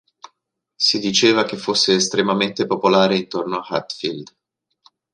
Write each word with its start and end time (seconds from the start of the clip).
Si 0.77 0.97
diceva 0.97 1.43
che 1.43 1.57
fosse 1.57 1.93
estremamente 1.93 2.65
popolare 2.65 3.15
intorno 3.17 3.57
a 3.59 3.75
Hatfield. 3.75 4.35